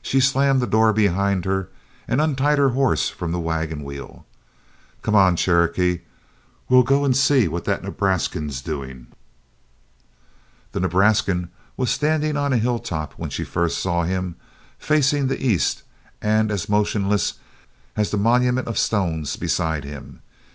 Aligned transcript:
She 0.00 0.20
slammed 0.20 0.62
the 0.62 0.66
door 0.66 0.90
behind 0.90 1.44
her 1.44 1.68
and 2.08 2.18
untied 2.18 2.56
her 2.56 2.70
horse 2.70 3.10
from 3.10 3.30
the 3.30 3.38
wagon 3.38 3.84
wheel. 3.84 4.24
"Come 5.02 5.14
on, 5.14 5.36
Cherokee, 5.36 5.98
we'll 6.70 6.82
go 6.82 7.04
and 7.04 7.14
see 7.14 7.46
what 7.46 7.66
that 7.66 7.82
Nebraskan's 7.82 8.62
doing." 8.62 9.08
The 10.72 10.80
Nebraskan 10.80 11.50
was 11.76 11.90
standing 11.90 12.38
on 12.38 12.54
a 12.54 12.56
hilltop 12.56 13.12
when 13.18 13.28
she 13.28 13.44
first 13.44 13.76
saw 13.80 14.04
him, 14.04 14.36
facing 14.78 15.26
the 15.26 15.44
east 15.44 15.82
and 16.22 16.50
as 16.50 16.70
motionless 16.70 17.34
as 17.96 18.10
the 18.10 18.16
monument 18.16 18.66
of 18.66 18.78
stones 18.78 19.36
beside 19.36 19.84
him. 19.84 20.22